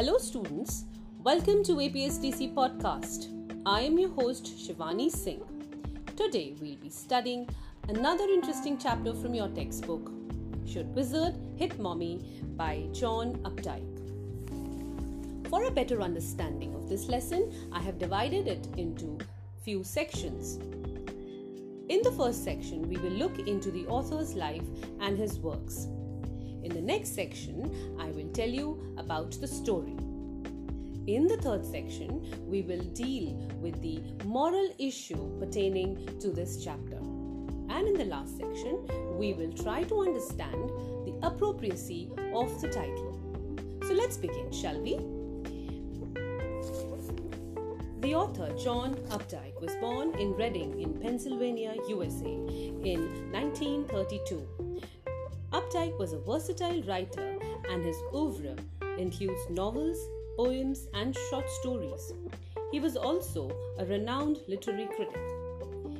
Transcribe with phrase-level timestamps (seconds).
[0.00, 0.86] Hello, students.
[1.24, 3.26] Welcome to APSDC Podcast.
[3.66, 5.42] I am your host, Shivani Singh.
[6.16, 7.46] Today, we'll be studying
[7.86, 10.10] another interesting chapter from your textbook
[10.64, 12.24] Should Wizard Hit Mommy
[12.56, 13.98] by John Updike.
[15.50, 19.18] For a better understanding of this lesson, I have divided it into
[19.62, 20.56] few sections.
[21.90, 24.64] In the first section, we will look into the author's life
[24.98, 25.88] and his works.
[26.62, 29.96] In the next section, I will tell you about the story.
[31.06, 36.98] In the third section, we will deal with the moral issue pertaining to this chapter.
[37.70, 38.86] And in the last section,
[39.16, 40.70] we will try to understand
[41.06, 43.18] the appropriacy of the title.
[43.88, 44.98] So let's begin, shall we?
[48.00, 54.80] The author John Updike was born in Reading in Pennsylvania, USA in 1932.
[55.52, 57.36] Updike was a versatile writer
[57.68, 58.54] and his oeuvre
[58.98, 59.98] includes novels,
[60.36, 62.12] poems, and short stories.
[62.70, 65.18] He was also a renowned literary critic.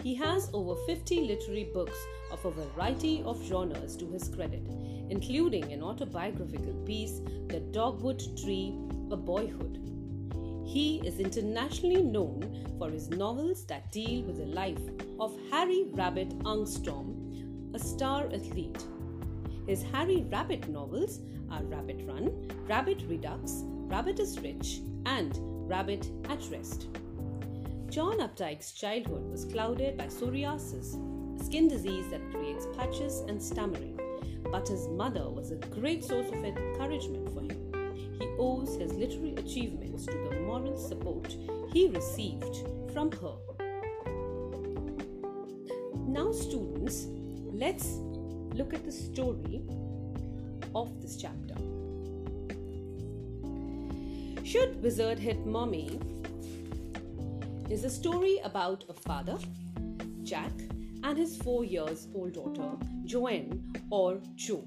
[0.00, 1.98] He has over 50 literary books
[2.30, 4.62] of a variety of genres to his credit,
[5.10, 8.78] including an autobiographical piece, The Dogwood Tree,
[9.10, 9.80] A Boyhood.
[10.64, 14.80] He is internationally known for his novels that deal with the life
[15.18, 18.84] of Harry Rabbit Angstrom, a star athlete
[19.66, 25.38] his Harry Rabbit novels are Rabbit Run, Rabbit Redux, Rabbit is Rich, and
[25.68, 26.88] Rabbit at Rest.
[27.90, 30.96] John Updike's childhood was clouded by psoriasis,
[31.40, 34.00] a skin disease that creates patches and stammering,
[34.50, 38.18] but his mother was a great source of encouragement for him.
[38.18, 41.36] He owes his literary achievements to the moral support
[41.72, 43.36] he received from her.
[46.06, 47.06] Now, students,
[47.52, 47.98] let's
[48.54, 49.62] look at the story
[50.74, 51.54] of this chapter.
[54.44, 55.98] Should Wizard Hit Mommy
[57.70, 59.38] is a story about a father,
[60.22, 60.52] Jack,
[61.04, 62.70] and his four years old daughter,
[63.04, 64.64] Joanne or Jo.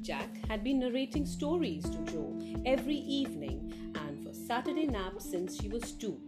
[0.00, 5.68] Jack had been narrating stories to Jo every evening and for Saturday naps since she
[5.68, 6.20] was two.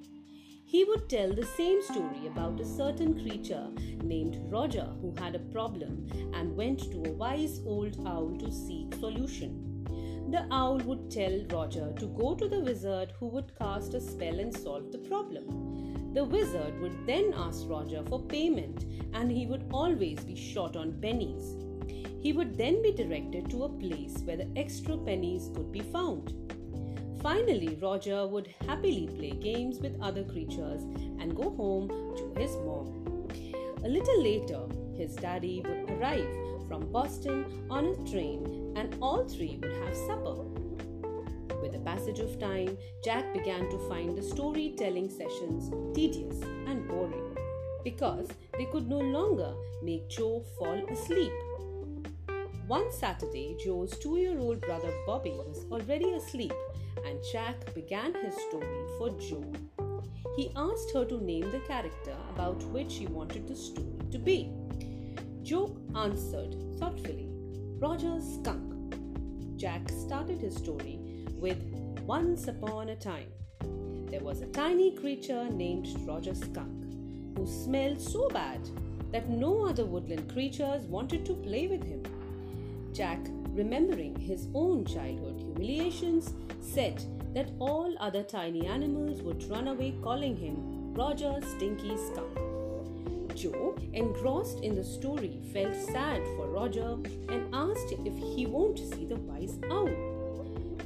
[0.73, 3.69] He would tell the same story about a certain creature
[4.03, 8.95] named Roger who had a problem and went to a wise old owl to seek
[8.95, 9.85] solution.
[10.31, 14.41] The owl would tell Roger to go to the wizard who would cast a spell
[14.41, 16.15] and solve the problem.
[16.15, 20.99] The wizard would then ask Roger for payment and he would always be short on
[21.03, 21.55] pennies.
[22.23, 26.33] He would then be directed to a place where the extra pennies could be found.
[27.23, 30.83] Finally, Roger would happily play games with other creatures
[31.21, 33.29] and go home to his mom.
[33.85, 34.63] A little later,
[34.97, 36.29] his daddy would arrive
[36.67, 40.35] from Boston on a train and all three would have supper.
[41.63, 47.37] With the passage of time, Jack began to find the storytelling sessions tedious and boring
[47.85, 48.27] because
[48.59, 51.33] they could no longer make Jo fall asleep.
[52.67, 56.53] One Saturday, Jo's two year old brother Bobby was already asleep
[57.07, 59.45] and Jack began his story for Jo.
[60.37, 64.51] He asked her to name the character about which he wanted the story to be.
[65.43, 67.29] Jo answered thoughtfully,
[67.79, 68.97] Roger Skunk.
[69.57, 70.99] Jack started his story
[71.35, 71.63] with
[72.07, 73.29] Once upon a time.
[74.11, 76.83] There was a tiny creature named Roger Skunk
[77.37, 78.61] who smelled so bad
[79.11, 82.03] that no other woodland creatures wanted to play with him.
[82.93, 83.21] Jack,
[83.53, 87.03] remembering his own childhood humiliations, said
[87.35, 92.39] that all other tiny animals would run away calling him Roger Stinky Skunk.
[93.35, 96.99] Jo, engrossed in the story, felt sad for Roger
[97.29, 99.91] and asked if he won't see the wise owl.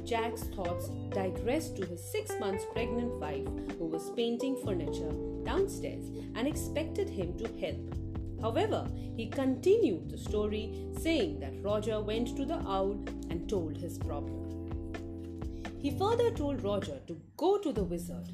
[0.05, 3.45] Jack's thoughts digressed to his six months pregnant wife
[3.77, 5.11] who was painting furniture
[5.43, 8.06] downstairs and expected him to help.
[8.41, 12.91] However, he continued the story, saying that Roger went to the owl
[13.29, 14.43] and told his problem.
[15.79, 18.27] He further told Roger to go to the wizard.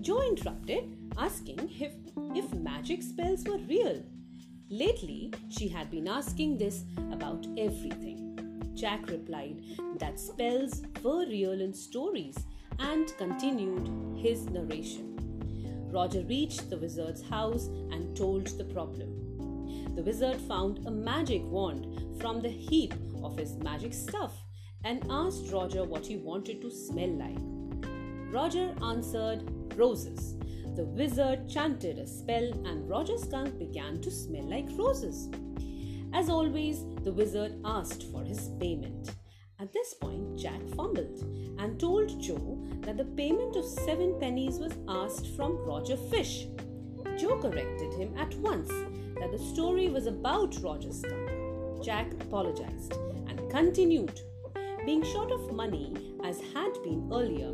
[0.00, 1.92] Jo interrupted, asking if,
[2.34, 4.02] if magic spells were real.
[4.70, 8.28] Lately, she had been asking this about everything.
[8.74, 9.62] Jack replied
[9.98, 12.36] that spells were real in stories
[12.78, 15.07] and continued his narration.
[15.90, 19.94] Roger reached the wizard's house and told the problem.
[19.94, 24.32] The wizard found a magic wand from the heap of his magic stuff
[24.84, 27.38] and asked Roger what he wanted to smell like.
[28.32, 29.42] Roger answered
[29.76, 30.36] roses.
[30.76, 35.28] The wizard chanted a spell and Roger Skunk began to smell like roses.
[36.12, 39.10] As always, the wizard asked for his payment.
[39.60, 41.24] At this point, Jack fumbled
[41.58, 46.46] and told Jo that the payment of seven pennies was asked from Roger Fish.
[47.16, 48.68] Jo corrected him at once
[49.18, 51.82] that the story was about Roger Skunk.
[51.82, 52.92] Jack apologized
[53.26, 54.20] and continued.
[54.86, 57.50] Being short of money, as had been earlier,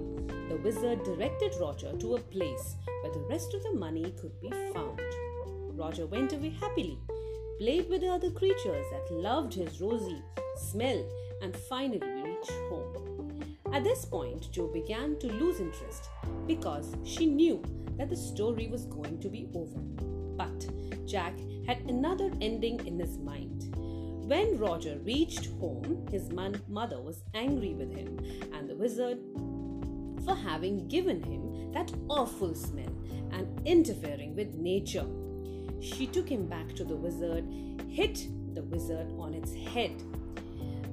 [0.50, 4.50] the wizard directed Roger to a place where the rest of the money could be
[4.74, 5.00] found.
[5.72, 6.98] Roger went away happily,
[7.58, 10.22] played with the other creatures that loved his rosy
[10.56, 11.04] smell,
[11.42, 13.54] and finally reach home.
[13.72, 16.08] At this point, Jo began to lose interest
[16.46, 17.62] because she knew
[17.96, 19.80] that the story was going to be over.
[20.36, 20.66] But
[21.06, 23.74] Jack had another ending in his mind.
[24.26, 28.18] When Roger reached home, his man- mother was angry with him
[28.54, 29.18] and the wizard
[30.24, 32.94] for having given him that awful smell
[33.32, 35.06] and interfering with nature.
[35.80, 37.44] She took him back to the wizard,
[37.88, 40.02] hit the wizard on its head.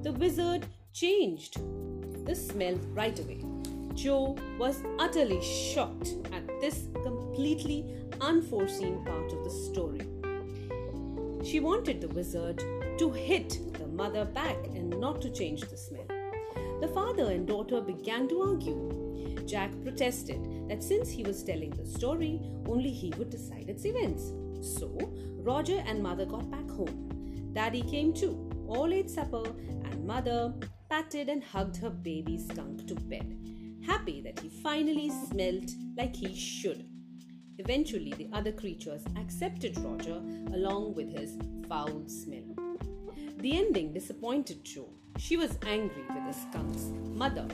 [0.02, 1.60] The wizard changed
[2.26, 3.44] the smell right away.
[3.94, 7.86] Jo was utterly shocked at this completely
[8.20, 10.00] unforeseen part of the story.
[11.44, 12.58] She wanted the wizard
[12.98, 16.08] to hit the mother back and not to change the smell.
[16.80, 19.44] The father and daughter began to argue.
[19.46, 24.32] Jack protested that since he was telling the story, only he would decide its events.
[24.78, 27.50] So, Roger and mother got back home.
[27.52, 29.44] Daddy came too, all ate supper,
[29.84, 30.54] and mother
[30.88, 33.36] patted and hugged her baby skunk to bed,
[33.86, 36.86] happy that he finally smelt like he should.
[37.58, 40.20] Eventually, the other creatures accepted Roger
[40.54, 41.36] along with his
[41.68, 42.56] foul smell.
[43.38, 44.88] The ending disappointed Jo.
[45.18, 47.46] She was angry with the skunk's mother.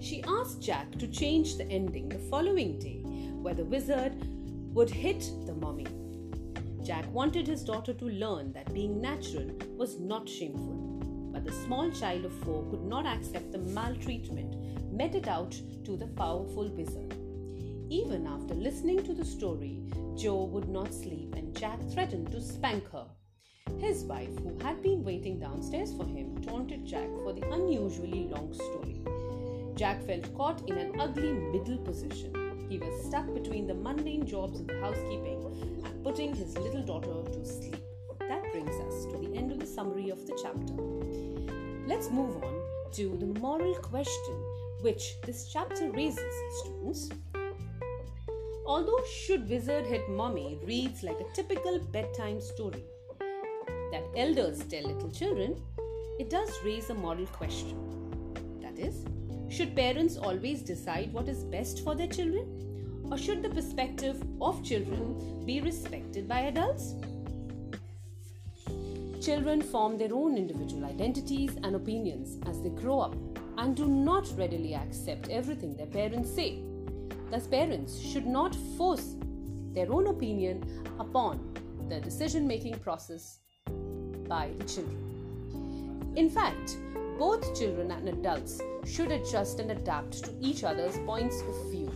[0.00, 3.02] She asked Jack to change the ending the following day,
[3.42, 4.14] where the wizard
[4.72, 5.86] would hit the mummy.
[6.84, 11.00] Jack wanted his daughter to learn that being natural was not shameful,
[11.32, 14.56] but the small child of four could not accept the maltreatment
[14.92, 15.52] meted out
[15.84, 17.14] to the powerful wizard.
[17.90, 19.82] Even after listening to the story,
[20.14, 23.06] Jo would not sleep and Jack threatened to spank her.
[23.78, 28.52] His wife, who had been waiting downstairs for him, taunted Jack for the unusually long
[28.52, 29.02] story.
[29.76, 32.47] Jack felt caught in an ugly middle position.
[32.68, 35.42] He was stuck between the mundane jobs of housekeeping
[35.84, 37.76] and putting his little daughter to sleep.
[38.20, 40.74] That brings us to the end of the summary of the chapter.
[41.86, 42.60] Let's move on
[42.92, 44.44] to the moral question
[44.82, 47.08] which this chapter raises, students.
[48.66, 52.84] Although Should Wizard Hit Mommy reads like a typical bedtime story
[53.92, 55.60] that elders tell little children,
[56.18, 57.78] it does raise a moral question.
[58.60, 59.06] That is,
[59.48, 63.06] should parents always decide what is best for their children?
[63.10, 66.94] Or should the perspective of children be respected by adults?
[69.24, 73.16] Children form their own individual identities and opinions as they grow up
[73.56, 76.62] and do not readily accept everything their parents say.
[77.30, 79.16] Thus, parents should not force
[79.72, 81.54] their own opinion upon
[81.88, 83.38] the decision making process
[84.28, 86.12] by the children.
[86.16, 86.76] In fact,
[87.18, 91.92] both children and adults should adjust and adapt to each other's points of view.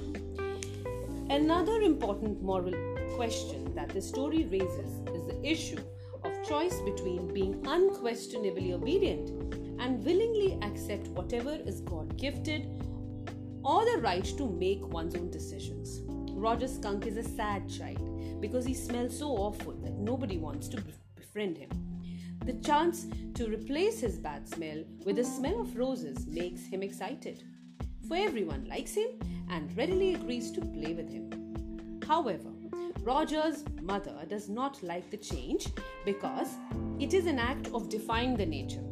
[1.30, 2.74] Another important moral
[3.14, 5.82] question that the story raises is the issue
[6.24, 9.30] of choice between being unquestionably obedient
[9.80, 12.66] and willingly accept whatever is God gifted
[13.64, 16.00] or the right to make one's own decisions.
[16.32, 20.82] Roger Skunk is a sad child because he smells so awful that nobody wants to
[21.14, 21.91] befriend him.
[22.44, 27.44] The chance to replace his bad smell with the smell of roses makes him excited,
[28.08, 29.10] for everyone likes him
[29.48, 32.00] and readily agrees to play with him.
[32.06, 32.50] However,
[33.02, 35.68] Roger's mother does not like the change
[36.04, 36.48] because
[36.98, 38.82] it is an act of defying the nature.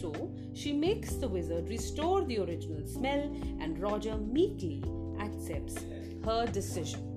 [0.00, 3.22] So, she makes the wizard restore the original smell,
[3.60, 4.82] and Roger meekly
[5.20, 5.76] accepts
[6.24, 7.10] her decision.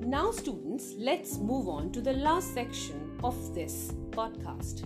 [0.00, 4.84] Now, students, let's move on to the last section of this podcast,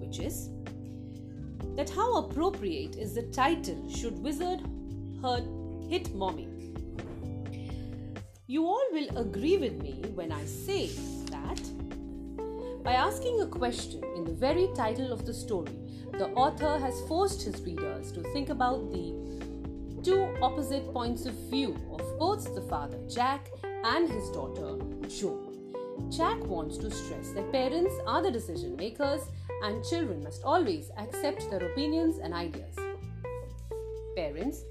[0.00, 0.50] which is
[1.76, 4.60] that how appropriate is the title Should Wizard
[5.22, 5.44] Hurt
[5.88, 6.48] Hit Mommy?
[8.46, 10.88] You all will agree with me when I say
[11.30, 11.60] that
[12.82, 15.76] by asking a question in the very title of the story,
[16.12, 19.12] the author has forced his readers to think about the
[20.02, 23.50] two opposite points of view of both the father Jack
[23.84, 24.78] and his daughter
[25.08, 25.45] Jo.
[26.10, 29.22] Jack wants to stress that parents are the decision makers
[29.62, 32.76] and children must always accept their opinions and ideas.
[34.16, 34.62] Parents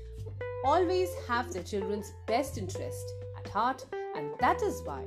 [0.63, 5.03] always have their children's best interest at heart, and that is why,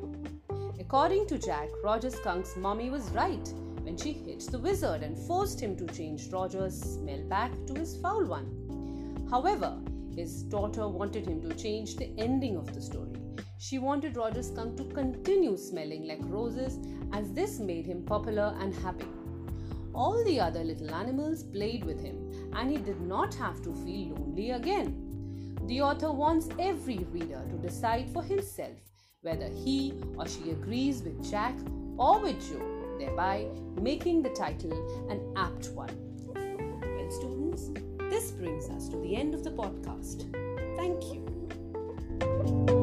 [0.78, 5.60] according to Jack, Roger Skunk's mommy was right when she hit the wizard and forced
[5.60, 9.26] him to change Roger's smell back to his foul one.
[9.30, 9.78] However,
[10.14, 13.14] his daughter wanted him to change the ending of the story.
[13.58, 16.78] She wanted Roger's skunk to continue smelling like roses
[17.12, 19.06] as this made him popular and happy.
[19.94, 24.14] All the other little animals played with him and he did not have to feel
[24.14, 25.56] lonely again.
[25.66, 28.78] The author wants every reader to decide for himself
[29.22, 31.54] whether he or she agrees with Jack
[31.96, 32.60] or with Jo,
[32.98, 33.48] thereby
[33.80, 34.72] making the title
[35.10, 35.90] an apt one.
[36.34, 37.70] Well, students,
[38.10, 40.32] this brings us to the end of the podcast.
[40.76, 42.77] Thank you.